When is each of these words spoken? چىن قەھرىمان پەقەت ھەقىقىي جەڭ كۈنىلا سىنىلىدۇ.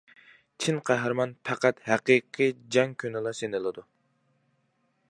چىن 0.63 0.79
قەھرىمان 0.89 1.35
پەقەت 1.49 1.83
ھەقىقىي 1.91 2.55
جەڭ 2.77 2.97
كۈنىلا 3.05 3.35
سىنىلىدۇ. 3.43 3.87